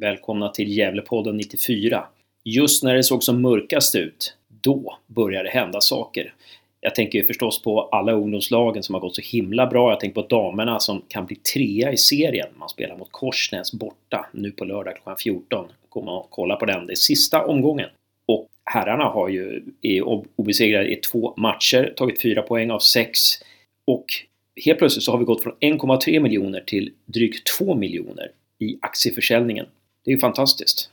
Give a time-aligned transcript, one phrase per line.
[0.00, 2.04] Välkomna till Gävlepodden 94.
[2.44, 6.34] Just när det såg som mörkast ut, då började det hända saker.
[6.80, 9.90] Jag tänker ju förstås på alla ungdomslagen som har gått så himla bra.
[9.90, 12.48] Jag tänker på damerna som kan bli trea i serien.
[12.56, 15.68] Man spelar mot Korsnäs borta nu på lördag klockan 14.
[15.88, 16.86] Kom och kolla på den.
[16.86, 17.88] Det är sista omgången.
[18.26, 20.02] Och herrarna har ju är
[20.36, 23.20] obesegrade i två matcher, tagit fyra poäng av sex.
[23.84, 24.06] Och
[24.64, 29.66] helt plötsligt så har vi gått från 1,3 miljoner till drygt 2 miljoner i aktieförsäljningen.
[30.04, 30.90] Det är ju fantastiskt.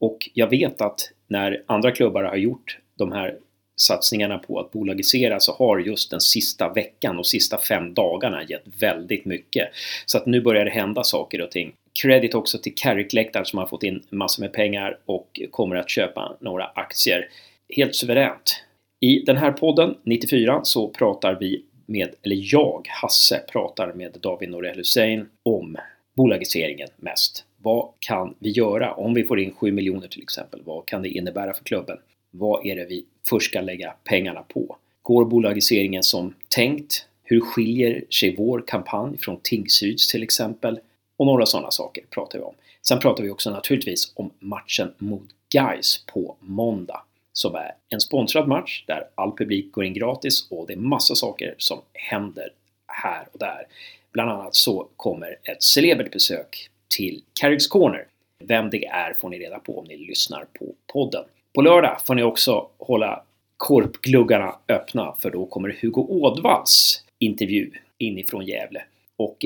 [0.00, 3.38] Och jag vet att när andra klubbar har gjort de här
[3.76, 8.64] satsningarna på att bolagisera så har just den sista veckan och sista fem dagarna gett
[8.80, 9.68] väldigt mycket.
[10.06, 11.72] Så att nu börjar det hända saker och ting.
[12.02, 16.36] Credit också till Carrick-läktaren som har fått in massor med pengar och kommer att köpa
[16.40, 17.28] några aktier.
[17.76, 18.62] Helt suveränt.
[19.00, 24.50] I den här podden, 94, så pratar vi med, eller jag, Hasse, pratar med David
[24.50, 25.76] Norell Hussein om
[26.16, 27.44] bolagiseringen mest.
[27.62, 30.60] Vad kan vi göra om vi får in 7 miljoner till exempel?
[30.64, 31.98] Vad kan det innebära för klubben?
[32.30, 34.76] Vad är det vi först ska lägga pengarna på?
[35.02, 37.06] Går bolagiseringen som tänkt?
[37.22, 40.80] Hur skiljer sig vår kampanj från Tingsryds till exempel?
[41.16, 42.54] Och några sådana saker pratar vi om.
[42.82, 48.48] Sen pratar vi också naturligtvis om matchen mot Guys på måndag som är en sponsrad
[48.48, 52.52] match där all publik går in gratis och det är massa saker som händer
[52.86, 53.66] här och där.
[54.12, 58.06] Bland annat så kommer ett celebert besök till Carricks Corner.
[58.44, 61.24] Vem det är får ni reda på om ni lyssnar på podden.
[61.54, 63.22] På lördag får ni också hålla
[63.56, 68.82] korpgluggarna öppna för då kommer Hugo Ådvalls intervju inifrån Gävle.
[69.16, 69.44] Och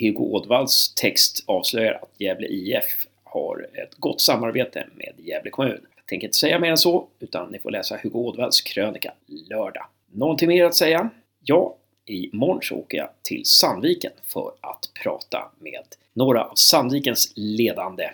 [0.00, 5.80] Hugo Ådvalls text avslöjar att Gävle IF har ett gott samarbete med Gävle kommun.
[5.96, 9.86] Jag tänker inte säga mer än så, utan ni får läsa Hugo Ådvalls krönika lördag.
[10.12, 11.10] Någonting mer att säga?
[11.44, 11.76] Ja,
[12.06, 18.10] imorgon så åker jag till Sandviken för att prata med några av Sandvikens ledande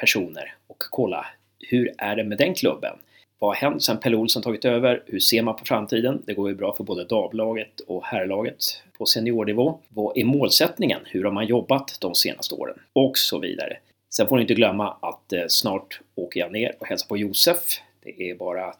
[0.00, 1.26] personer och kolla
[1.60, 2.98] hur är det med den klubben?
[3.38, 5.02] Vad har hänt sedan Pelle Olsson tagit över?
[5.06, 6.22] Hur ser man på framtiden?
[6.26, 9.78] Det går ju bra för både damlaget och herrlaget på seniornivå.
[9.88, 11.00] Vad är målsättningen?
[11.04, 12.78] Hur har man jobbat de senaste åren?
[12.92, 13.76] Och så vidare.
[14.14, 17.58] Sen får ni inte glömma att eh, snart åker jag ner och hälsar på Josef.
[18.02, 18.74] Det är bara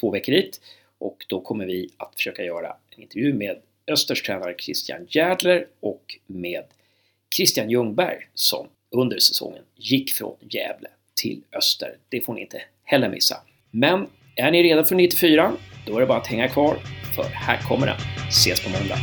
[0.00, 0.60] två veckor dit
[0.98, 3.56] och då kommer vi att försöka göra en intervju med
[3.92, 6.64] Östers tränare Christian Järdler och med
[7.36, 11.96] Christian Ljungberg som under säsongen gick från Gävle till Öster.
[12.08, 13.36] Det får ni inte heller missa.
[13.70, 15.52] Men är ni redo för 94?
[15.86, 16.76] Då är det bara att hänga kvar,
[17.16, 17.96] för här kommer den.
[18.28, 18.98] Ses på måndag!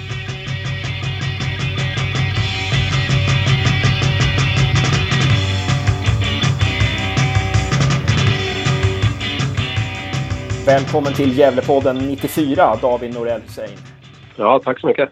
[10.66, 13.99] Välkommen till Gävlepodden 94, David Norell Hussein.
[14.40, 15.10] Ja, tack så mycket.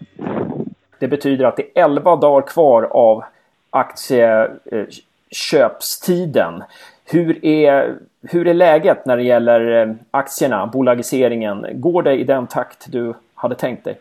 [1.00, 3.24] Det betyder att det är 11 dagar kvar av
[3.70, 6.56] aktieköpstiden.
[6.56, 6.62] Eh,
[7.06, 11.66] hur är, hur är läget när det gäller eh, aktierna, bolagiseringen?
[11.74, 14.00] Går det i den takt du hade tänkt dig?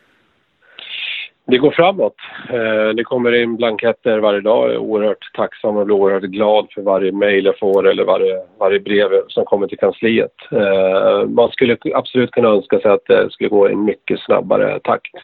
[1.48, 2.14] Det går framåt.
[2.50, 4.68] Eh, det kommer in blanketter varje dag.
[4.68, 8.42] Jag är oerhört tacksam och blir oerhört glad för varje mejl jag får eller varje,
[8.58, 10.34] varje brev som kommer till kansliet.
[10.52, 14.80] Eh, man skulle absolut kunna önska sig att det skulle gå i en mycket snabbare
[14.80, 15.14] takt.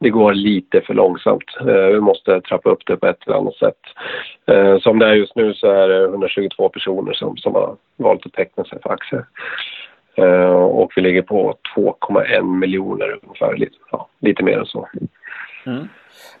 [0.00, 1.56] Det går lite för långsamt.
[1.60, 3.80] Eh, vi måste trappa upp det på ett eller annat sätt.
[4.80, 8.32] Som det är just nu så är det 122 personer som, som har valt att
[8.32, 9.24] teckna sig för aktier.
[10.54, 14.88] Och vi ligger på 2,1 miljoner ungefär, lite, ja, lite mer än så.
[15.68, 15.88] Mm.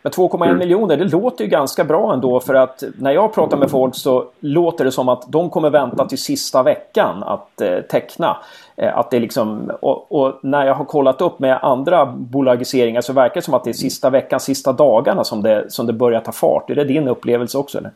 [0.02, 0.58] Men 2,1 mm.
[0.58, 4.24] miljoner, det låter ju ganska bra ändå för att när jag pratar med folk så
[4.40, 8.36] låter det som att de kommer vänta till sista veckan att eh, teckna.
[8.76, 13.12] Eh, att det liksom, och, och, när jag har kollat upp med andra bolagiseringar så
[13.12, 16.20] verkar det som att det är sista veckan, sista dagarna som det, som det börjar
[16.20, 16.70] ta fart.
[16.70, 17.78] Är det din upplevelse också?
[17.78, 17.90] Eller?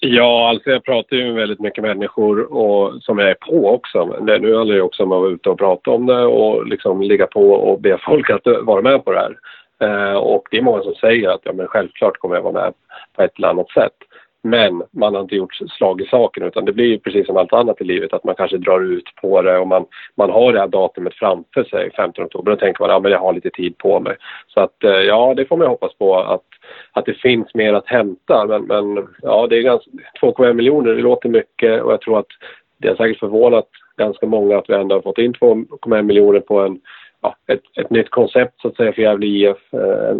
[0.00, 4.04] Ja, alltså jag pratar ju med väldigt mycket människor och, som jag är på också.
[4.04, 7.02] Det, nu handlar det också om att vara ute och prata om det och liksom
[7.02, 9.36] ligga på och be folk att vara med på det här.
[9.82, 12.72] Eh, och det är många som säger att ja, men självklart kommer jag vara med
[13.16, 13.96] på ett eller annat sätt.
[14.44, 17.80] Men man har inte gjort slag i saken utan det blir precis som allt annat
[17.80, 20.68] i livet att man kanske drar ut på det och man, man har det här
[20.68, 22.52] datumet framför sig, 15 oktober.
[22.52, 24.16] Då tänker man att ja, men jag har lite tid på mig.
[24.48, 26.44] Så att eh, ja, det får man hoppas på att,
[26.92, 28.46] att det finns mer att hämta.
[28.46, 29.90] Men, men ja, det är ganska,
[30.20, 32.26] 2,1 miljoner, det låter mycket och jag tror att
[32.78, 36.60] det har säkert förvånat ganska många att vi ändå har fått in 2,1 miljoner på
[36.60, 36.80] en
[37.22, 39.74] ja, ett, ett nytt koncept så att säga för Gävle IF.
[39.74, 40.14] Eh,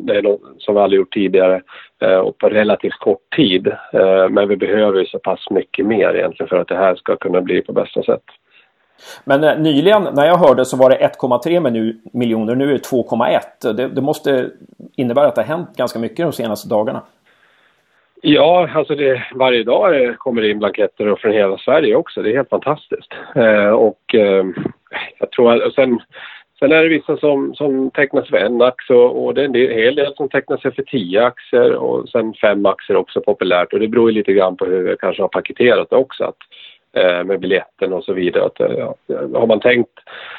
[0.00, 1.62] det är något som vi aldrig gjort tidigare
[2.02, 3.66] eh, och på relativt kort tid.
[3.92, 7.16] Eh, men vi behöver ju så pass mycket mer egentligen för att det här ska
[7.16, 8.24] kunna bli på bästa sätt.
[9.24, 13.72] Men nyligen när jag hörde så var det 1,3 miljoner, nu är det 2,1.
[13.72, 14.50] Det, det måste
[14.96, 17.02] innebära att det har hänt ganska mycket de senaste dagarna.
[18.22, 22.22] Ja, alltså det, varje dag kommer det in blanketter från hela Sverige också.
[22.22, 23.12] Det är helt fantastiskt.
[23.34, 24.44] Eh, och eh,
[25.18, 26.00] jag tror att, sen,
[26.58, 29.44] sen är det vissa som, som tecknar sig för en aktie och, och det är
[29.44, 33.72] en hel del som tecknar sig för tio aktier och sen fem aktier också populärt.
[33.72, 36.24] Och det beror lite grann på hur vi kanske har paketerat det också.
[36.24, 36.36] Att,
[36.92, 38.44] eh, med biljetten och så vidare.
[38.44, 38.94] Att, eh, ja,
[39.34, 39.98] har man tänkt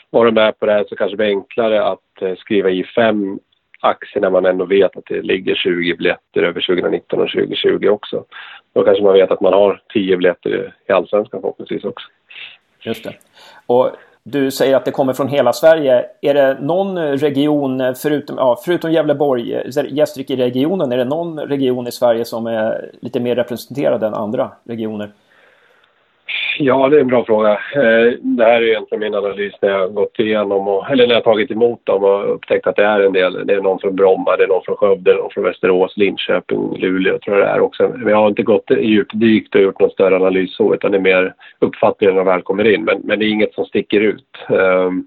[0.10, 3.40] vara med på det här så kanske det blir enklare att eh, skriva i fem
[3.80, 8.26] aktier när man ändå vet att det ligger 20 biljetter över 2019 och 2020 också.
[8.74, 12.08] Då kanske man vet att man har 10 biljetter i Allsvenskan förhoppningsvis också.
[12.82, 13.14] Just det.
[13.66, 13.92] Och
[14.32, 16.06] du säger att det kommer från hela Sverige.
[16.22, 22.26] Är det någon region, förutom, ja, förutom Gävleborg, Gästrike-regionen, är det någon region i Sverige
[22.26, 25.12] som är lite mer representerad än andra regioner?
[26.60, 27.52] Ja, det är en bra fråga.
[27.52, 31.24] Eh, det här är egentligen min analys när jag gått igenom, och, eller när jag
[31.24, 33.48] tagit emot dem och upptäckt att det är en del.
[33.48, 37.20] Det är någon från Bromma, det är någon från Skövde, någon från Västerås, Linköping, Luleå
[37.20, 37.92] tror jag det är också.
[37.96, 41.02] Men jag har inte gått djupdykt och gjort någon större analys så, utan det är
[41.02, 42.84] mer uppfattningen när väl kommer in.
[42.84, 44.38] Men, men det är inget som sticker ut.
[44.50, 45.04] Ehm,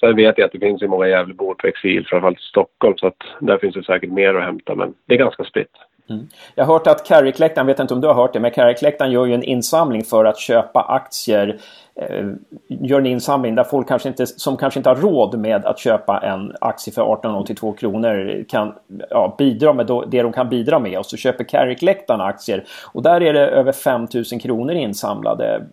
[0.00, 3.06] sen vet jag att det finns ju många Gävlebor på exil, framförallt i Stockholm, så
[3.06, 5.76] att där finns det säkert mer att hämta, men det är ganska spritt.
[6.10, 6.28] Mm.
[6.54, 9.26] Jag har hört att Carrick-läktaren, vet inte om du har hört det, men Carrick-läktaren gör
[9.26, 11.60] ju en insamling för att köpa aktier.
[11.94, 12.26] Eh,
[12.68, 16.18] gör en insamling där folk kanske inte, som kanske inte har råd med att köpa
[16.18, 18.74] en aktie för 1882 kronor kan
[19.10, 22.64] ja, bidra med det de kan bidra med och så köper Carrick-läktaren aktier.
[22.92, 25.66] Och där är det över 5000 kronor insamlade.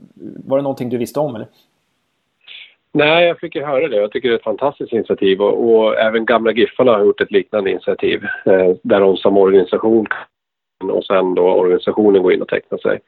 [0.45, 1.47] Var det någonting du visste om eller?
[2.97, 3.95] Nej, jag fick ju höra det.
[3.95, 7.31] Jag tycker det är ett fantastiskt initiativ och, och även gamla Giffarna har gjort ett
[7.31, 10.07] liknande initiativ eh, där de som organisation
[10.83, 12.99] och sen då organisationen går in och tecknar sig.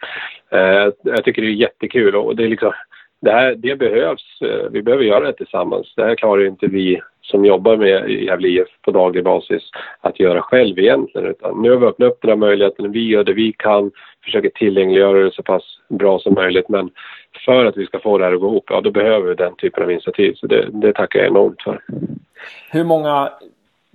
[0.51, 2.74] Eh, jag tycker det är jättekul och det är liksom
[3.21, 4.41] det, här, det behövs.
[4.41, 5.94] Eh, vi behöver göra det tillsammans.
[5.95, 9.63] Det här klarar inte vi som jobbar med Gävle IF på daglig basis
[10.01, 11.27] att göra själv egentligen.
[11.27, 12.91] Utan nu har vi öppnat upp den här möjligheten.
[12.91, 13.91] Vi gör det vi kan,
[14.24, 16.69] försöker tillgängliggöra det så pass bra som möjligt.
[16.69, 16.89] Men
[17.46, 19.56] för att vi ska få det här att gå ihop, ja då behöver vi den
[19.56, 20.34] typen av initiativ.
[20.34, 21.81] Så det, det tackar jag enormt för.
[22.72, 23.31] Hur många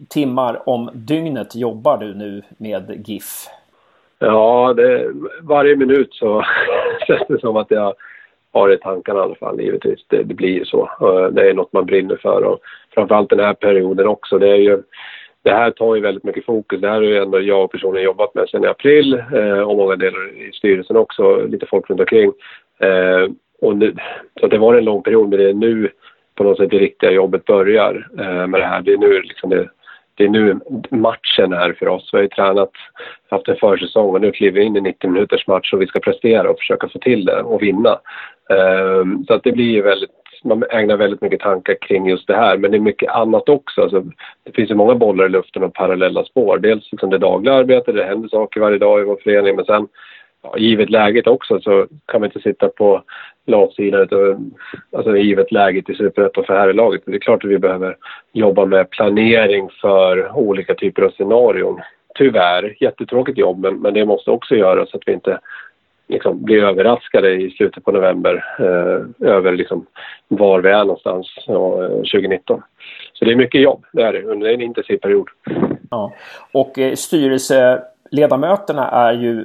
[0.09, 3.47] timmar om dygnet jobbar du nu med GIF?
[4.19, 6.45] Ja, det, varje minut så
[7.07, 7.95] känns det som att jag
[8.53, 10.05] har i tankarna i alla fall givetvis.
[10.09, 10.91] Det, det blir så.
[11.33, 12.59] Det är något man brinner för och
[12.95, 14.39] framförallt den här perioden också.
[14.39, 14.83] Det är ju
[15.45, 16.81] det här tar ju väldigt mycket fokus.
[16.81, 19.77] Det här har ju ändå jag och personen jobbat med sedan i april eh, och
[19.77, 22.33] många delar i styrelsen också, lite folk runt omkring.
[22.79, 23.29] Eh,
[23.61, 23.95] och nu,
[24.41, 25.91] så det var en lång period men det är nu
[26.35, 28.83] på något sätt det riktiga jobbet börjar eh, med det här.
[28.83, 29.69] Det är nu liksom det,
[30.15, 30.61] det är nu
[30.91, 32.11] matchen är för oss.
[32.13, 32.71] Vi har ju tränat,
[33.31, 36.01] haft en försäsong och nu kliver vi in i 90 minuters match och vi ska
[36.01, 37.99] prestera och försöka få till det och vinna.
[38.51, 40.11] Eh, så att det blir ju väldigt,
[40.45, 43.83] man ägnar väldigt mycket tankar kring just det här men det är mycket annat också.
[43.83, 44.05] Alltså,
[44.45, 46.59] det finns ju många bollar i luften och parallella spår.
[46.59, 49.89] Dels liksom det dagliga arbetet, det händer saker varje dag i vår förening men sen
[50.45, 53.03] ja, givet läget också så kan vi inte sitta på
[53.47, 54.53] latsidan
[54.97, 57.03] alltså givet läget i Superettan för herrlaget.
[57.07, 57.97] Det är klart att vi behöver
[58.33, 61.81] jobba med planering för olika typer av scenarion.
[62.15, 65.39] Tyvärr, jättetråkigt jobb men, men det måste också göras så att vi inte
[66.09, 69.87] liksom blir överraskade i slutet på november eh, över liksom
[70.29, 72.63] var vi är någonstans ja, eh, 2019.
[73.13, 75.29] Så det är mycket jobb, det är det, under en intensiv period.
[75.91, 76.13] Ja.
[76.53, 79.45] Och eh, styrelseledamöterna är ju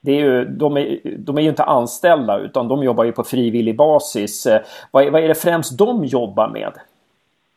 [0.00, 3.24] det är ju, de, är, de är ju inte anställda utan de jobbar ju på
[3.24, 4.46] frivillig basis.
[4.90, 6.72] Vad vad, vad är det främst de jobbar med?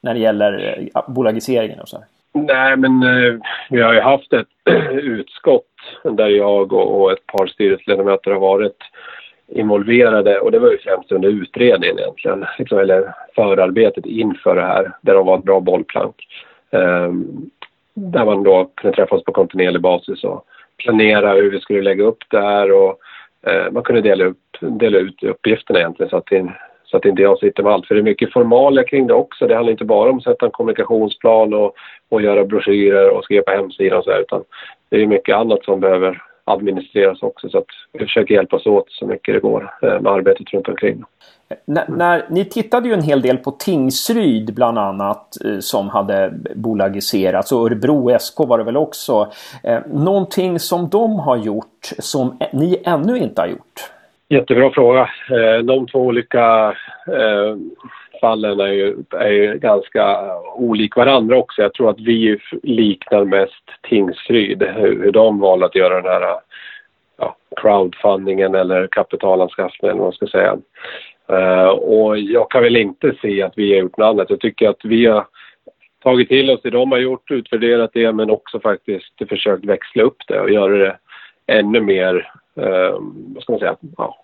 [0.04, 2.06] När det gäller eh, bolagiseringen och så här?
[2.34, 3.39] Nej, men eh,
[3.70, 4.48] vi har ju haft ett
[4.92, 5.65] utskott
[6.04, 8.77] där jag och, ett par styrelseledamöter har varit
[9.48, 14.92] involverade och det var ju främst under utredningen egentligen, liksom, eller förarbetet inför det här,
[15.01, 16.15] där de var ett bra bollplank.
[16.72, 17.12] Eh,
[17.94, 20.46] där man då kunde träffas på kontinuerlig basis och
[20.82, 23.00] planera hur vi skulle lägga upp det här och
[23.48, 27.22] eh, man kunde dela, upp, dela ut uppgifterna egentligen så att, det, så att inte
[27.22, 27.88] jag sitter med allt.
[27.88, 29.48] För det är mycket formalia kring det också.
[29.48, 31.76] Det handlar inte bara om att sätta en kommunikationsplan och,
[32.10, 34.44] och göra broschyrer och skriva på hemsidan och så här, utan
[34.90, 39.05] det är mycket annat som behöver administreras också så att vi försöker hjälpas åt så
[39.05, 41.03] mycket det går eh, med arbetet runt omkring.
[41.65, 46.34] När, när, ni tittade ju en hel del på Tingsryd bland annat eh, som hade
[46.55, 49.31] bolagiserats och Örebro SK var det väl också.
[49.63, 53.91] Eh, någonting som de har gjort som ni ännu inte har gjort?
[54.29, 55.10] Jättebra fråga.
[55.63, 56.74] De två olika
[58.22, 61.62] fallen är ju, är ju ganska olik varandra också.
[61.62, 66.36] Jag tror att vi liknar mest Tingsryd, hur, hur de valde att göra den här
[67.18, 70.58] ja, crowdfundingen eller kapitalanskaffningen, vad man ska säga.
[71.32, 74.30] Uh, och jag kan väl inte se att vi har gjort något annat.
[74.30, 75.25] Jag tycker att vi har
[76.04, 80.18] tagit till oss det de har gjort, utvärderat det men också faktiskt försökt växla upp
[80.28, 80.98] det och göra det
[81.48, 82.96] ännu mer, eh,
[83.36, 84.21] vad ska man säga, ja,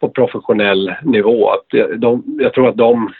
[0.00, 1.50] på professionell nivå.
[1.50, 3.12] Att de, jag tror att de,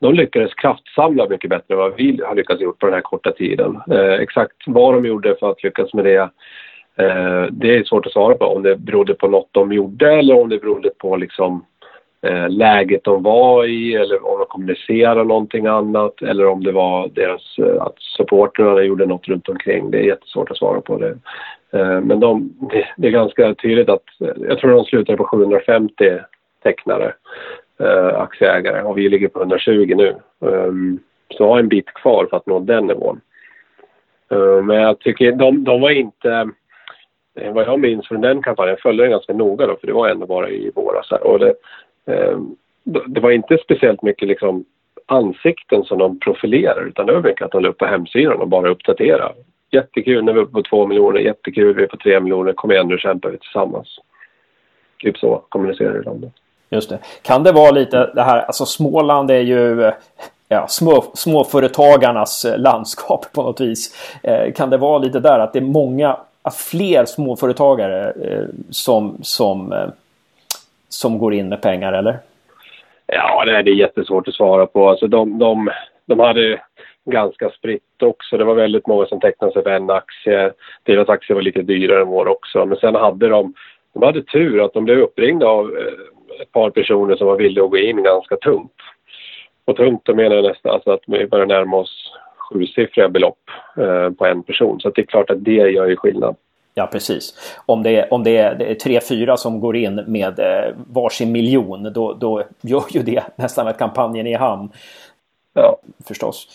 [0.00, 3.32] de lyckades kraftsamla mycket bättre än vad vi har lyckats gjort på den här korta
[3.32, 3.80] tiden.
[3.90, 6.30] Eh, exakt vad de gjorde för att lyckas med det,
[6.96, 8.44] eh, det är svårt att svara på.
[8.44, 11.64] Om det berodde på något de gjorde eller om det berodde på liksom
[12.24, 17.08] eh, läget de var i eller om de kommunicerade någonting annat eller om det var
[17.08, 19.90] deras, eh, att supportrarna gjorde något runt omkring.
[19.90, 21.18] Det är jättesvårt att svara på det.
[21.74, 25.24] Eh, men de, det, det, är ganska tydligt att, eh, jag tror de slutade på
[25.24, 26.18] 750
[26.62, 27.12] tecknare,
[27.80, 30.14] eh, aktieägare och vi ligger på 120 nu.
[30.40, 31.00] Um,
[31.30, 33.20] så har en bit kvar för att nå den nivån.
[34.32, 36.50] Uh, men jag tycker de, de var inte,
[37.40, 39.92] eh, vad jag minns från den kampanjen, jag följde den ganska noga då för det
[39.92, 41.12] var ändå bara i våras.
[41.12, 41.54] Och det,
[42.06, 42.38] Eh,
[42.84, 44.64] det var inte speciellt mycket liksom
[45.06, 48.48] ansikten som de profilerar utan det var mycket att de la upp på hemsidan och
[48.48, 49.32] bara uppdatera.
[49.70, 52.72] Jättekul när vi är uppe på två miljoner, jättekul vi är på tre miljoner, kom
[52.72, 53.98] igen nu kämpar vi tillsammans.
[54.98, 56.30] Typ så kommunicerar de.
[56.70, 56.98] Just det.
[57.22, 59.92] Kan det vara lite det här, alltså Småland är ju
[60.48, 63.94] ja, små, småföretagarnas eh, landskap på något vis.
[64.22, 66.16] Eh, kan det vara lite där att det är många,
[66.70, 69.88] fler småföretagare eh, som, som eh,
[70.94, 72.18] som går in med pengar eller?
[73.06, 74.88] Ja, det är jättesvårt att svara på.
[74.88, 75.70] Alltså de, de,
[76.06, 76.60] de hade
[77.04, 78.36] ganska spritt också.
[78.36, 80.52] Det var väldigt många som tecknade sig för en aktie.
[80.82, 82.66] Deras aktie var lite dyrare än vår också.
[82.66, 83.54] Men sen hade de,
[83.94, 87.64] de hade tur att de blev uppringda av eh, ett par personer som var villiga
[87.64, 88.72] att gå in ganska tungt.
[89.64, 94.10] Och tungt då menar jag nästan alltså att vi börjar närma oss sjusiffriga belopp eh,
[94.10, 94.80] på en person.
[94.80, 96.36] Så det är klart att det gör ju skillnad.
[96.74, 97.34] Ja, precis.
[97.66, 101.92] Om det är, om det är, tre, fyra som går in med eh, varsin miljon,
[101.92, 104.68] då, då gör ju det nästan att kampanjen är i hamn.
[105.52, 105.76] Ja.
[106.04, 106.48] Förstås.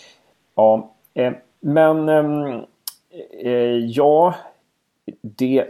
[0.54, 2.64] Ja, eh, men ehm,
[3.44, 4.34] eh, ja,
[5.22, 5.66] det,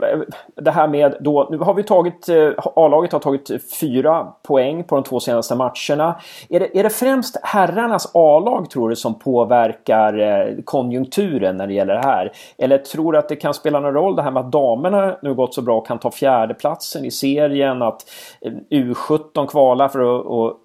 [0.57, 4.95] det här med då, nu har vi tagit, eh, A-laget har tagit fyra poäng på
[4.95, 6.21] de två senaste matcherna.
[6.49, 11.75] Är det, är det främst herrarnas A-lag tror du som påverkar eh, konjunkturen när det
[11.75, 12.33] gäller det här?
[12.59, 15.35] Eller tror du att det kan spela någon roll det här med att damerna nu
[15.35, 20.27] gått så bra och kan ta fjärdeplatsen i serien, att eh, U17 kvalar för att,
[20.27, 20.57] och,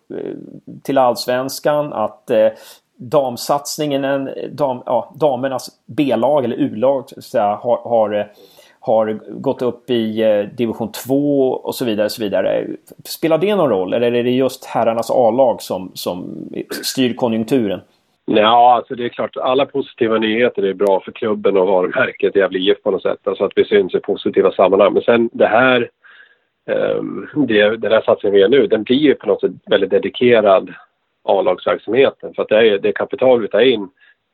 [0.84, 2.32] till allsvenskan, att
[2.98, 7.04] damsatsningen, dam, ja, damernas B-lag eller U-lag
[7.34, 8.32] har, har
[8.86, 12.06] har gått upp i eh, division 2 och så vidare.
[12.06, 12.68] Och så vidare.
[13.06, 16.50] Spelar det någon roll eller är det just herrarnas A-lag som, som
[16.84, 17.82] styr konjunkturen?
[18.26, 22.60] Ja, alltså det är klart, alla positiva nyheter är bra för klubben och varumärket Gävle
[22.60, 23.28] IF på något sätt.
[23.28, 24.94] Alltså att vi syns i positiva sammanhang.
[24.94, 25.90] Men sen det här,
[26.98, 29.90] um, det, den här satsningen vi gör nu, den blir ju på något sätt väldigt
[29.90, 30.74] dedikerad
[31.24, 32.34] A-lagsverksamheten.
[32.34, 33.90] För att det, är, det kapital vi tar in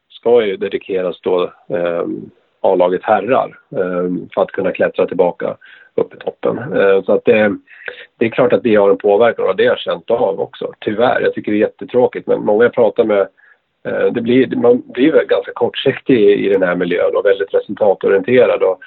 [0.10, 2.32] ska ju dedikeras då um,
[2.62, 5.58] A-laget herrar ehm, för att kunna klättra tillbaka
[5.96, 6.58] upp i toppen.
[6.58, 7.56] Eh, så att det,
[8.18, 10.74] det är klart att det har en påverkan och det har jag känt av också.
[10.80, 13.28] Tyvärr, jag tycker det är jättetråkigt men många jag pratar med
[13.86, 17.54] eh, det blir, man blir väl ganska kortsiktig i, i den här miljön och väldigt
[17.54, 18.64] resultatorienterad.
[18.64, 18.80] Och,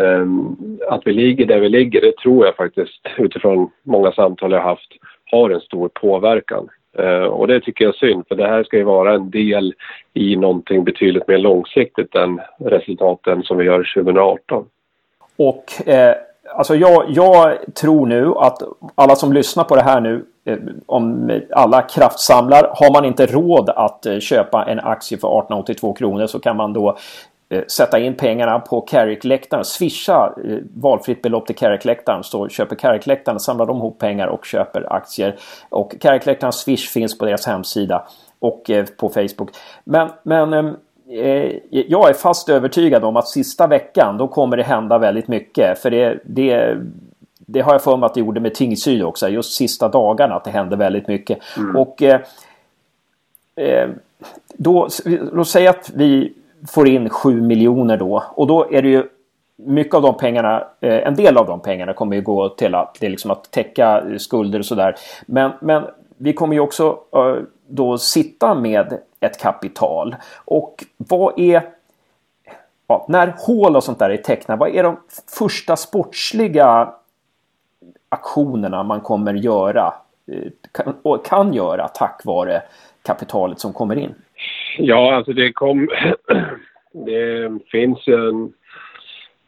[0.00, 0.56] ehm,
[0.88, 4.92] att vi ligger där vi ligger, det tror jag faktiskt utifrån många samtal jag haft
[5.30, 6.68] har en stor påverkan.
[6.98, 9.74] Eh, och det tycker jag är synd, för det här ska ju vara en del
[10.14, 14.64] i någonting betydligt mer långsiktigt än resultaten som vi gör 2018.
[15.36, 16.14] Och eh,
[16.56, 18.62] alltså jag, jag, tror nu att
[18.94, 23.70] alla som lyssnar på det här nu, eh, om alla kraftsamlar, har man inte råd
[23.70, 26.96] att eh, köpa en aktie för 1882 kronor så kan man då
[27.68, 33.66] sätta in pengarna på Carrick-läktaren, swisha eh, valfritt belopp till Carrick-läktaren så köper Carrick-läktaren, samlar
[33.66, 35.36] de ihop pengar och köper aktier.
[35.68, 38.06] Och Carrick-läktarens swish finns på deras hemsida
[38.38, 39.50] och eh, på Facebook.
[39.84, 40.76] Men, men ehm,
[41.10, 45.78] eh, jag är fast övertygad om att sista veckan då kommer det hända väldigt mycket.
[45.78, 46.76] För det, det,
[47.36, 49.28] det har jag för mig att det gjorde med Tingsryd också.
[49.28, 51.38] Just sista dagarna att det hände väldigt mycket.
[51.56, 51.76] Mm.
[51.76, 52.20] Och eh,
[53.56, 53.88] eh
[54.60, 54.88] då,
[55.32, 56.32] då säger att vi
[56.66, 58.24] får in 7 miljoner då.
[58.30, 59.08] Och då är det ju
[59.56, 62.96] mycket av de pengarna, eh, en del av de pengarna kommer ju gå till att,
[63.00, 64.94] det är liksom att täcka skulder och sådär.
[65.26, 65.84] Men, men
[66.16, 67.36] vi kommer ju också eh,
[67.68, 70.16] då sitta med ett kapital.
[70.44, 71.62] Och vad är...
[72.86, 74.96] Ja, när hål och sånt där är tecknat, vad är de
[75.38, 76.94] första sportsliga
[78.08, 79.94] aktionerna man kommer göra
[80.32, 82.62] eh, och kan göra tack vare
[83.02, 84.14] kapitalet som kommer in?
[84.78, 85.88] Ja, alltså det kom...
[86.92, 88.52] Det finns ju en...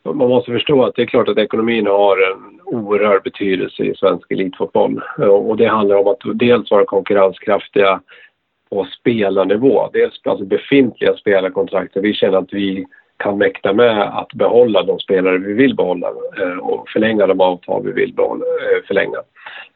[0.04, 4.30] Man måste förstå att det är klart att ekonomin har en oerhörd betydelse i svensk
[4.30, 5.02] elitfotboll.
[5.18, 8.00] Och det handlar om att dels vara konkurrenskraftiga
[8.70, 9.90] på spelarnivå.
[9.92, 15.38] Dels alltså befintliga spelarkontrakt vi känner att vi kan mäkta med att behålla de spelare
[15.38, 16.08] vi vill behålla
[16.38, 19.18] eh, och förlänga de avtal vi vill behålla, eh, förlänga.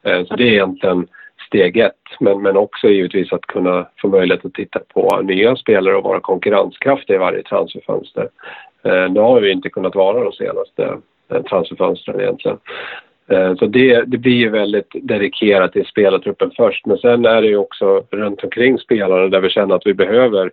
[0.03, 1.07] Eh, så det är egentligen
[1.55, 1.93] steg ett.
[2.21, 6.21] Men, men också givetvis att kunna få möjlighet att titta på nya spelare och vara
[6.21, 8.29] konkurrenskraftig i varje transferfönster.
[8.85, 10.99] Eh, det har vi inte kunnat vara de senaste
[11.33, 12.59] eh, transferfönstren egentligen.
[13.29, 16.87] Eh, så det, det blir väldigt dedikerat till spelartruppen först.
[16.87, 20.51] Men sen är det ju också runt omkring spelarna där vi känner att vi behöver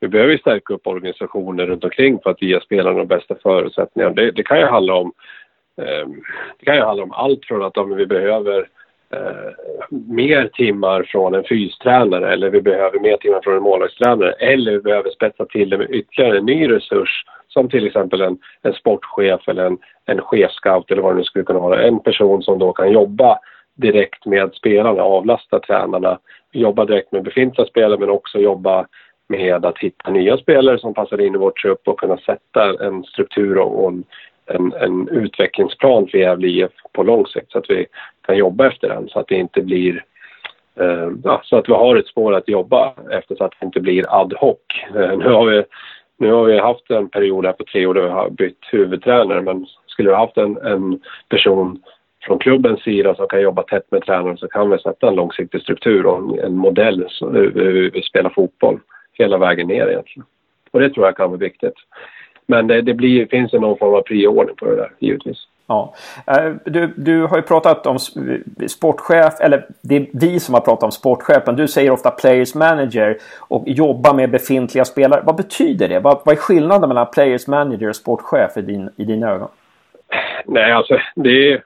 [0.00, 4.14] vi behöver stärka upp organisationer runt omkring för att ge spelarna de bästa förutsättningarna.
[4.14, 5.12] Det, det kan ju handla om
[5.82, 6.22] ehm,
[6.58, 8.64] det kan ju handla om allt från att om vi behöver eh,
[9.14, 9.52] Eh,
[10.08, 14.80] mer timmar från en fystränare eller vi behöver mer timmar från en målvaktstränare eller vi
[14.80, 19.48] behöver spetsa till det med ytterligare en ny resurs som till exempel en, en sportchef
[19.48, 21.82] eller en, en chefscout eller vad det nu skulle kunna vara.
[21.82, 23.38] En person som då kan jobba
[23.76, 26.18] direkt med spelarna, avlasta tränarna,
[26.52, 28.86] jobba direkt med befintliga spelare men också jobba
[29.28, 33.04] med att hitta nya spelare som passar in i vår trupp och kunna sätta en
[33.04, 34.04] struktur och en,
[34.48, 37.86] en, en utvecklingsplan för Gävle IF på lång sikt så att vi
[38.26, 40.04] kan jobba efter den så att det inte blir
[40.80, 43.80] eh, ja, så att vi har ett spår att jobba efter så att det inte
[43.80, 44.58] blir ad hoc.
[44.96, 45.64] Eh, nu, har vi,
[46.18, 49.42] nu har vi haft en period här på tre år där vi har bytt huvudtränare
[49.42, 51.82] men skulle vi haft en, en person
[52.22, 55.60] från klubbens sida som kan jobba tätt med tränaren så kan vi sätta en långsiktig
[55.60, 58.80] struktur och en, en modell hur vi spelar fotboll
[59.12, 60.26] hela vägen ner egentligen.
[60.70, 61.74] Och det tror jag kan vara viktigt.
[62.48, 65.46] Men det, det blir, finns en någon form av prioordning på det där givetvis.
[65.66, 65.94] Ja.
[66.26, 67.98] Eh, du, du har ju pratat om
[68.68, 72.54] sportchef, eller det är vi som har pratat om sportchef, men du säger ofta players
[72.54, 75.22] manager och jobba med befintliga spelare.
[75.24, 76.00] Vad betyder det?
[76.00, 79.48] Vad, vad är skillnaden mellan players manager och sportchef i, din, i dina ögon?
[80.46, 81.62] Nej, alltså det är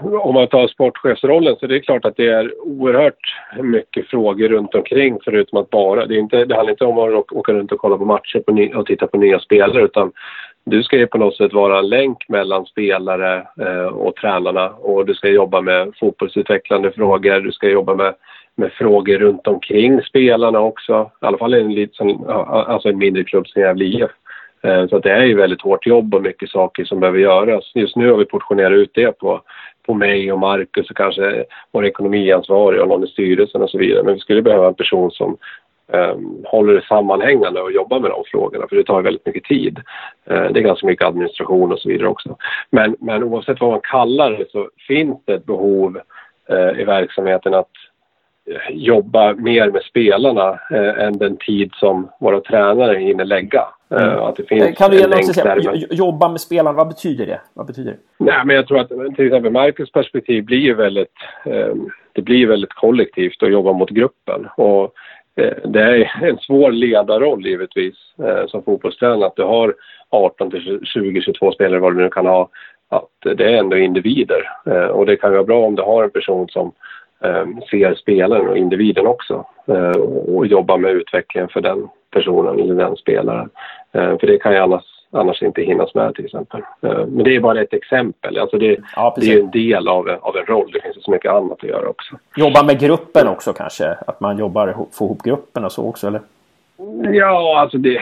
[0.00, 4.74] om man tar sportchefsrollen så det är klart att det är oerhört mycket frågor runt
[4.74, 7.78] omkring förutom att bara, det, är inte, det handlar inte om att åka runt och
[7.78, 10.12] kolla på matcher på ny, och titta på nya spelare utan
[10.64, 15.06] du ska ju på något sätt vara en länk mellan spelare eh, och tränarna och
[15.06, 18.14] du ska jobba med fotbollsutvecklande frågor, du ska jobba med,
[18.56, 23.48] med frågor runt omkring spelarna också, i alla fall en, liten, alltså en mindre klubb
[23.48, 24.10] som Gävle IF.
[24.62, 27.72] Eh, så det är ju väldigt hårt jobb och mycket saker som behöver göras.
[27.74, 29.42] Just nu har vi portionerat ut det på,
[29.86, 34.02] på mig och Marcus och kanske vår ekonomiansvarig och någon i styrelsen och så vidare.
[34.04, 35.36] Men vi skulle behöva en person som
[35.92, 39.78] um, håller det sammanhängande och jobbar med de frågorna för det tar väldigt mycket tid.
[40.30, 42.36] Uh, det är ganska mycket administration och så vidare också.
[42.70, 46.00] Men, men oavsett vad man kallar det så finns det ett behov
[46.52, 47.70] uh, i verksamheten att
[48.70, 53.64] jobba mer med spelarna eh, än den tid som våra tränare hinner lägga.
[53.90, 54.18] Eh, mm.
[54.18, 57.40] Att det finns eh, kan du ge något säga, jobba med spelarna, vad betyder det?
[57.54, 58.24] Vad betyder det?
[58.24, 61.74] Nej, men jag tror att till exempel Marcus perspektiv blir ju väldigt, eh,
[62.12, 64.48] det blir väldigt kollektivt att jobba mot gruppen.
[64.56, 64.92] Och
[65.36, 69.74] eh, det är en svår ledarroll givetvis eh, som fotbollstränare att du har
[70.10, 72.48] 18 till 20, 22 spelare vad du nu kan ha.
[72.90, 74.50] Att det är ändå individer
[74.90, 76.72] och det kan vara bra om du har en person som eh,
[77.70, 80.00] ser spelaren och individen också eh,
[80.34, 83.50] och jobbar med utvecklingen för den personen eller den spelaren.
[83.92, 86.60] Eh, för det kan ju annars, annars inte hinnas med till exempel.
[86.82, 88.38] Eh, men det är bara ett exempel.
[88.38, 90.70] Alltså det, ja, det är en del av, av en roll.
[90.72, 92.16] Det finns så mycket annat att göra också.
[92.36, 93.96] Jobba med gruppen också kanske?
[94.06, 96.20] Att man jobbar, får ihop gruppen och så också eller?
[97.12, 98.00] Ja, alltså det,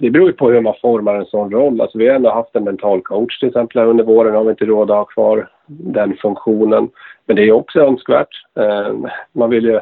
[0.00, 1.80] det beror ju på hur man formar en sån roll.
[1.80, 4.34] Alltså vi har ändå haft en mental coach till exempel under våren.
[4.34, 6.88] har vi inte råd att ha kvar den funktionen.
[7.26, 8.44] Men det är också önskvärt.
[8.54, 9.80] Ehm, man vill ju,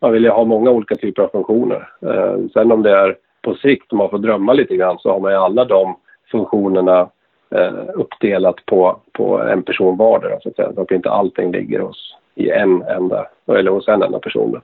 [0.00, 1.88] man vill ju ha många olika typer av funktioner.
[2.02, 5.20] Ehm, sen om det är på sikt, om man får drömma lite grann, så har
[5.20, 5.96] man ju alla de
[6.30, 7.08] funktionerna
[7.54, 10.72] eh, uppdelat på, på en person vardera så att säga.
[10.74, 14.60] Så att inte allting ligger hos, i en enda, eller hos en enda person.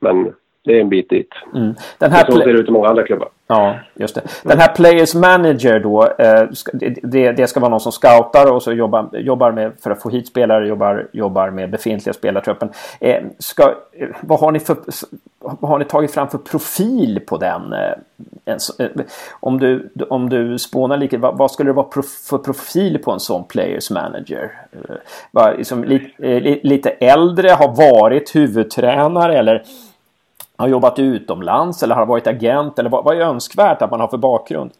[0.00, 0.32] Men
[0.66, 1.30] det är en bit dit.
[1.54, 1.74] Mm.
[1.98, 3.28] Den här så ser det ut i många andra klubbar.
[3.46, 4.22] Ja, just det.
[4.42, 6.04] Den här Players Manager då.
[6.18, 6.48] Eh,
[7.02, 10.10] det, det, ska vara någon som scoutar och så jobbar, jobbar med för att få
[10.10, 12.68] hit spelare, jobbar, jobbar med befintliga spelartruppen.
[13.00, 14.76] Eh, ska, eh, vad, har ni för,
[15.38, 17.74] vad har ni tagit fram för profil på den?
[18.44, 18.58] En,
[19.40, 23.44] om, du, om du spånar lite, vad, skulle det vara för profil på en sån
[23.44, 24.52] Players Manager?
[25.30, 29.64] Var, liksom, li, lite äldre, har varit huvudtränare eller
[30.56, 32.78] har jobbat utomlands eller har varit agent?
[32.78, 34.70] Eller vad, vad är önskvärt att man har för bakgrund?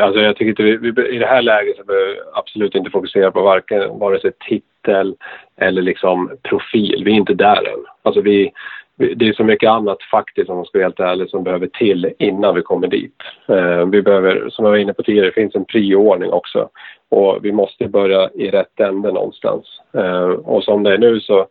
[0.00, 2.90] Alltså jag tycker inte vi, vi, I det här läget så behöver vi absolut inte
[2.90, 5.14] fokusera på varken, vare sig titel
[5.56, 7.02] eller liksom profil.
[7.04, 7.84] Vi är inte där än.
[8.02, 8.52] Alltså vi,
[8.96, 11.66] vi, det är så mycket annat faktiskt, om man ska vara helt ärlig, som behöver
[11.66, 13.22] till innan vi kommer dit.
[13.48, 16.68] Eh, vi behöver, som jag var inne på tidigare, det finns en prioordning också.
[17.08, 19.80] Och vi måste börja i rätt ände någonstans.
[19.92, 21.46] Eh, och som det är nu så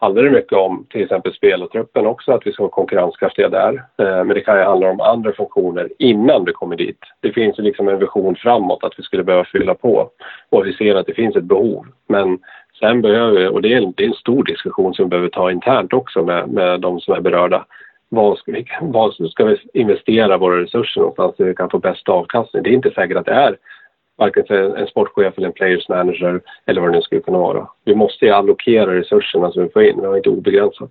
[0.00, 3.74] handlar det mycket om till exempel spelartruppen också, att vi ska vara konkurrenskraftiga där.
[3.74, 6.98] Eh, men det kan ju handla om andra funktioner innan vi kommer dit.
[7.20, 10.10] Det finns ju liksom en vision framåt att vi skulle behöva fylla på
[10.50, 11.86] och vi ser att det finns ett behov.
[12.08, 12.38] Men
[12.78, 15.28] sen behöver vi, och det är en, det är en stor diskussion som vi behöver
[15.28, 17.64] ta internt också med, med de som är berörda.
[18.08, 22.12] Vad ska, vi, vad ska vi investera våra resurser någonstans så vi kan få bästa
[22.12, 22.62] avkastning?
[22.62, 23.56] Det är inte säkert att det är
[24.20, 27.68] varken för en sportchef eller en players manager eller vad det nu skulle kunna vara.
[27.84, 30.90] Vi måste ju allokera resurserna som vi får in, vi har inte obegränsat.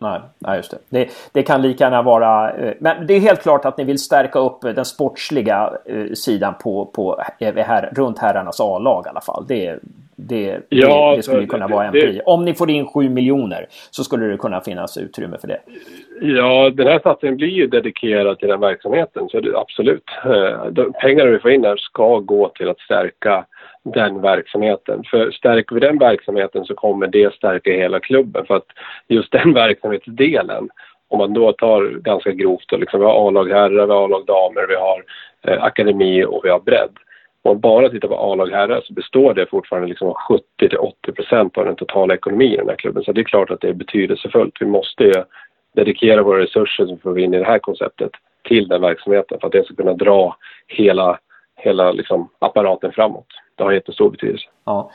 [0.00, 0.78] Nej, nej just det.
[0.88, 1.08] det.
[1.32, 1.42] det.
[1.42, 2.52] kan lika gärna vara...
[2.52, 6.54] Eh, men det är helt klart att ni vill stärka upp den sportsliga eh, sidan
[6.62, 9.44] på, på, här, runt herrarnas A-lag i alla fall.
[9.48, 9.78] Det,
[10.16, 12.20] det, ja, det, det skulle kunna vara en pris.
[12.26, 15.60] Om ni får in 7 miljoner så skulle det kunna finnas utrymme för det.
[16.20, 20.10] Ja, den här satsningen blir ju dedikerad till den verksamheten, så det, absolut.
[20.24, 23.44] Eh, de pengarna vi får in här ska gå till att stärka
[23.82, 25.04] den verksamheten.
[25.10, 28.46] För stärker vi den verksamheten så kommer det stärka hela klubben.
[28.46, 28.66] För att
[29.08, 30.68] just den verksamhetsdelen,
[31.08, 34.26] om man då tar ganska grovt, då, liksom, vi har A-lag herrar, vi har A-lag
[34.26, 35.04] damer, vi har
[35.42, 36.90] eh, akademi och vi har bredd.
[37.42, 40.78] Om man bara tittar på A-lag herrar så består det fortfarande liksom av 70 till
[40.78, 43.04] 80 procent av den totala ekonomin i den här klubben.
[43.04, 44.54] Så det är klart att det är betydelsefullt.
[44.60, 45.12] Vi måste ju
[45.76, 48.10] dedikera våra resurser som får vi in i det här konceptet
[48.48, 50.36] till den verksamheten för att det ska kunna dra
[50.66, 51.18] hela,
[51.56, 53.26] hela liksom apparaten framåt.
[53.54, 54.46] Det har jättestor betydelse.
[54.64, 54.90] Ja.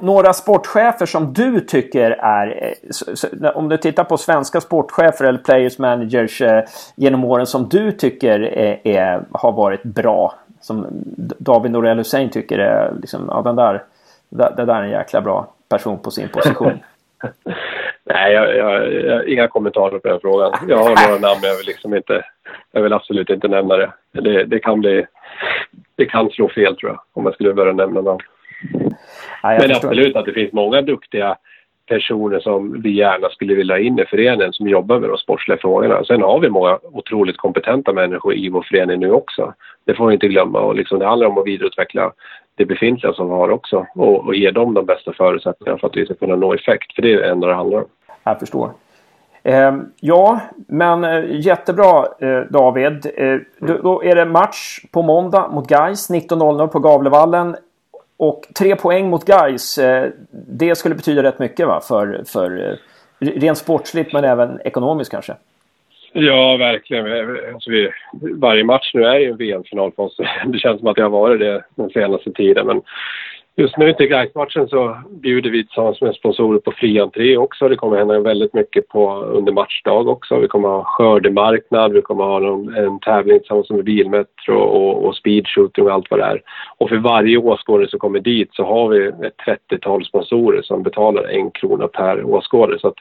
[0.00, 2.74] Några sportchefer som du tycker är,
[3.42, 6.64] eh, om du tittar på svenska sportchefer eller players managers eh,
[6.96, 10.86] genom åren som du tycker är, är, har varit bra som
[11.38, 13.82] David Norell Hussein tycker är liksom, ja den där,
[14.28, 16.78] det, där är en jäkla bra person på sin position.
[18.08, 20.52] Nej, jag, jag, jag, inga kommentarer på den frågan.
[20.68, 22.24] Jag har några namn men jag vill liksom inte,
[22.72, 23.92] jag vill absolut inte nämna det.
[24.12, 25.06] Det, det kan bli,
[25.96, 28.20] det kan slå fel tror jag om jag skulle börja nämna namn.
[29.42, 31.36] Ja, men absolut att det finns många duktiga
[31.86, 35.58] personer som vi gärna skulle vilja ha in i föreningen som jobbar med de sportsliga
[35.58, 36.04] frågorna.
[36.04, 39.54] Sen har vi många otroligt kompetenta människor i vår förening nu också.
[39.84, 42.12] Det får vi inte glömma och liksom det handlar om att vidareutveckla
[42.56, 45.96] det befintliga som vi har också och, och ge dem de bästa förutsättningarna för att
[45.96, 46.94] vi ska kunna nå effekt.
[46.94, 47.84] För det är det enda det handlar om.
[48.24, 48.70] Jag förstår.
[49.42, 53.06] Eh, ja, men eh, jättebra eh, David.
[53.16, 57.56] Eh, då, då, är det match på måndag mot Gais 19.00 på Gavlevallen.
[58.16, 60.10] Och tre poäng mot Gais, eh,
[60.48, 61.80] det skulle betyda rätt mycket va?
[61.88, 62.76] För, för eh,
[63.28, 65.34] rent sportsligt men även ekonomiskt kanske?
[66.12, 67.06] Ja, verkligen.
[67.54, 70.16] Alltså vi, varje match nu är ju en VM-final för oss.
[70.46, 72.66] Det känns som att det har varit det den senaste tiden.
[72.66, 72.82] Men
[73.58, 77.68] Just nu till Gais-matchen så bjuder vi tillsammans med sponsorer på fri entré också.
[77.68, 80.38] Det kommer hända väldigt mycket på, under matchdag också.
[80.38, 85.16] Vi kommer ha skördemarknad, vi kommer ha en, en tävling tillsammans med Bilmetro och, och
[85.16, 86.42] speedshooting och allt vad det är.
[86.78, 91.22] Och för varje åskådare som kommer dit så har vi ett 30-tal sponsorer som betalar
[91.22, 92.78] en krona per åskådare.
[92.78, 92.98] Så att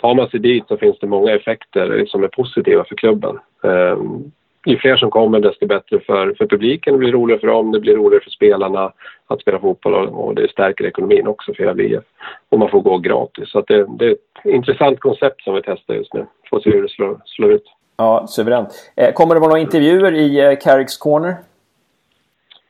[0.00, 3.38] tar man sig dit så finns det många effekter som är positiva för klubben.
[3.62, 4.32] Um,
[4.70, 6.92] ju fler som kommer desto bättre för, för publiken.
[6.92, 8.92] Det blir roligare för dem, det blir roligare för spelarna
[9.26, 12.04] att spela fotboll och, och det stärker ekonomin också för hela VF.
[12.48, 13.50] Och man får gå gratis.
[13.50, 16.26] Så det, det, är ett intressant koncept som vi testar just nu.
[16.50, 17.64] Får se hur det slår, slår ut.
[17.96, 18.92] Ja, suveränt.
[18.96, 21.36] Eh, kommer det vara några intervjuer i eh, Carricks Corner?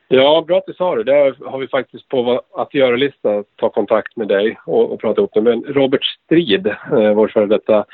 [0.08, 1.04] Ja, bra att du sa det.
[1.04, 5.30] Det har vi faktiskt på att göra-lista ta kontakt med dig och, och prata ihop
[5.34, 5.40] det.
[5.40, 7.84] Men Robert Strid, eh, vår före detta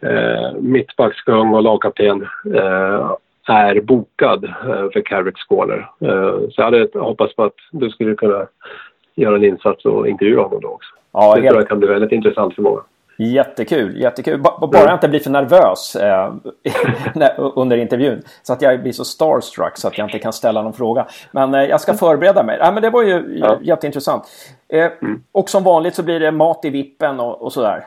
[0.00, 3.12] eh, mittbackskung och lagkapten, eh,
[3.52, 5.90] är bokad eh, för Carrick Squaller.
[6.00, 8.46] Eh, så jag hade hoppats på att du skulle kunna
[9.14, 10.94] göra en insats och intervjua honom då också.
[11.12, 11.48] Ja, det helt...
[11.48, 12.80] tror jag kan bli väldigt intressant för många.
[13.16, 14.40] Jättekul, jättekul.
[14.40, 16.34] bara jag inte blir för nervös eh,
[17.56, 18.22] under intervjun.
[18.42, 21.06] Så att jag blir så starstruck så att jag inte kan ställa någon fråga.
[21.32, 22.58] Men eh, jag ska förbereda mig.
[22.60, 23.58] Ja, men det var ju ja.
[23.62, 24.24] jätteintressant.
[24.68, 25.22] Eh, mm.
[25.32, 27.84] Och som vanligt så blir det mat i vippen och, och sådär.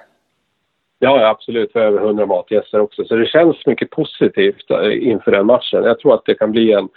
[1.00, 1.72] Ja, absolut.
[1.74, 3.06] Vi har över 100 matgäster också.
[3.06, 5.84] Så det känns mycket positivt eh, inför den matchen.
[5.84, 6.90] Jag tror att det kan bli en,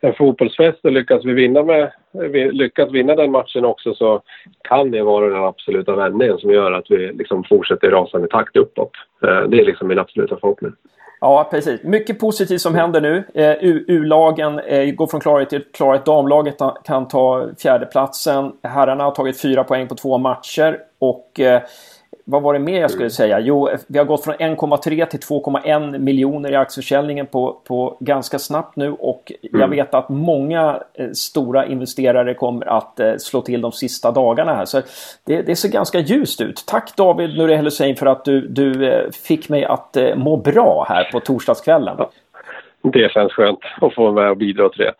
[0.00, 4.22] en fotbollsfest och lyckas vi vinna, med, vi lyckas vinna den matchen också så
[4.68, 8.56] kan det vara den absoluta vändningen som gör att vi liksom fortsätter i rasande takt
[8.56, 8.90] uppåt.
[9.22, 10.72] Eh, det är liksom min absoluta förhoppning.
[11.20, 11.82] Ja, precis.
[11.82, 13.24] Mycket positivt som händer nu.
[13.34, 14.60] Eh, U-lagen
[14.94, 16.04] går från klarhet till klarhet.
[16.04, 18.52] Damlaget kan ta fjärdeplatsen.
[18.62, 20.78] Herrarna har tagit fyra poäng på två matcher.
[20.98, 21.40] Och
[22.30, 23.40] vad var det mer jag skulle säga?
[23.40, 28.76] Jo, vi har gått från 1,3 till 2,1 miljoner i aktieförsäljningen på, på ganska snabbt
[28.76, 29.70] nu och jag mm.
[29.70, 34.64] vet att många eh, stora investerare kommer att eh, slå till de sista dagarna här.
[34.64, 34.82] Så
[35.26, 36.64] det, det ser ganska ljust ut.
[36.66, 40.86] Tack David Nureh Hussein för att du, du eh, fick mig att eh, må bra
[40.88, 41.96] här på torsdagskvällen.
[42.82, 44.92] Det känns skönt att få vara med och bidra till det.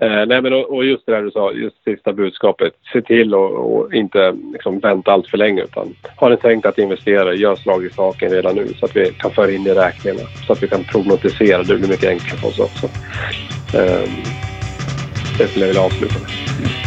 [0.00, 2.72] Eh, nej men och, och, just det där du sa, just sista budskapet.
[2.92, 7.34] Se till att inte liksom, vänta allt för länge utan har ni tänkt att investera,
[7.34, 10.28] gör slag i saken redan nu så att vi kan föra in det i räkningarna.
[10.46, 12.86] Så att vi kan prognostisera, det blir mycket enklare för oss också.
[13.76, 14.10] Eh,
[15.38, 16.85] det skulle jag vilja avsluta med.